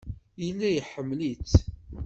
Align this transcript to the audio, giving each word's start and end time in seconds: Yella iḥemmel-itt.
Yella 0.43 0.67
iḥemmel-itt. 0.71 1.53